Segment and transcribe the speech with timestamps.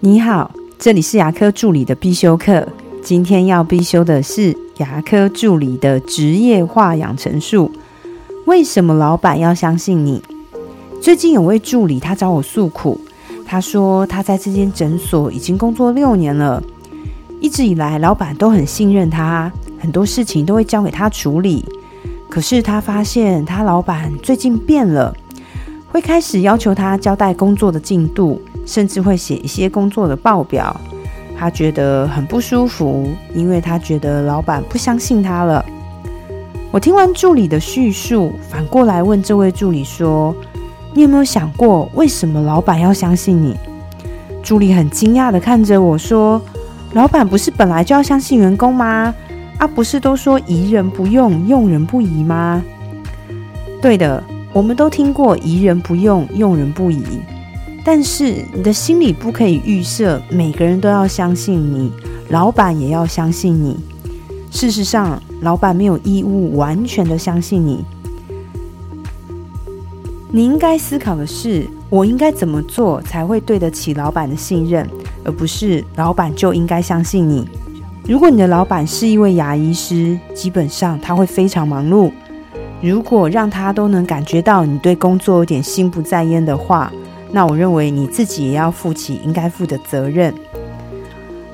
[0.00, 2.68] 你好，这里是牙科助理的必修课。
[3.02, 7.72] 今天要必修的是牙科助理的职业化养成术。
[8.44, 10.22] 为什么老板要相信你？
[11.00, 13.00] 最近有位助理他找我诉苦，
[13.46, 16.62] 他说他在这间诊所已经工作六年了，
[17.40, 21.64] 一直以来老板都很信任他，很多事情都会交给他处理。
[22.28, 25.16] 可是他发现他老板最近变了，
[25.88, 28.42] 会开始要求他交代工作的进度。
[28.66, 30.78] 甚至会写一些工作的报表，
[31.38, 35.64] 他觉得很不舒服，因为他觉得老板不相信他了。
[36.72, 40.36] 我听完助理的叙述，反过来问这位助理说
[40.92, 43.56] ：“你有没有想过，为什么老板要相信你？”
[44.42, 46.42] 助理很惊讶的看着我说
[46.92, 49.14] ：“老板不是本来就要相信员工吗？
[49.58, 52.62] 啊，不是都说疑人不用，用人不疑吗？”
[53.80, 57.04] 对的，我们都听过疑人不用，用人不疑。
[57.88, 61.92] 但是你的心里不可以预设，每个人都要相信你，
[62.30, 63.78] 老板也要相信你。
[64.50, 67.84] 事实上，老板没有义务完全的相信你。
[70.32, 74.84] 你应该思考的是，我应该怎么做才会对得起老板的信任，
[75.22, 77.48] 而不是老板就应该相信你。
[78.08, 82.10] 如果你的老板是一位牙医师，基本上他会非常忙碌。
[82.82, 86.92] 如果让他都能感觉到你对工作有点心不在焉的话，
[87.30, 90.32] 那我认为你自己也要负起应该负的责任。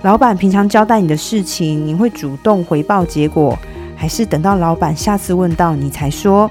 [0.03, 3.59] 老板平常交代你的事情，你会主动回报结果，
[3.95, 6.51] 还是等到老板下次问到你才说？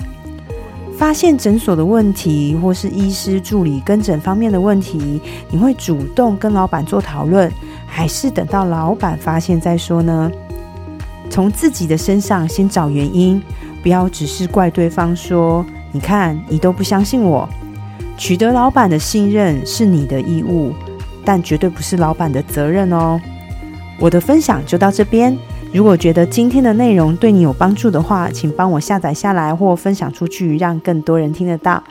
[0.97, 5.19] 发现诊所的问题，或是医师助理跟诊方面的问题，
[5.49, 7.51] 你会主动跟老板做讨论，
[7.87, 10.31] 还是等到老板发现再说呢？
[11.29, 13.41] 从自己的身上先找原因，
[13.81, 17.49] 不要只是怪对方说：“你看，你都不相信我。”
[18.21, 20.71] 取得老板的信任是你的义务，
[21.25, 23.19] 但绝对不是老板的责任哦。
[23.99, 25.35] 我的分享就到这边。
[25.73, 31.83] 如果觉得今天的内容对你有帮助的话，请帮我下载下来或分享出去，让更多人听得到。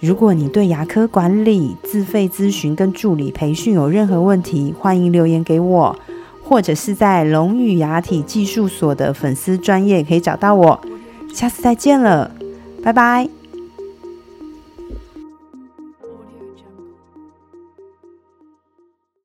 [0.00, 5.98] 如果你对牙科管理、自费咨询跟助理培训有任何问题，欢迎留言给我，
[6.44, 10.78] 或者是在龙语牙体技术所的粉丝专业可以找到我。
[11.32, 12.30] 下次再见了，
[12.82, 13.39] 拜拜。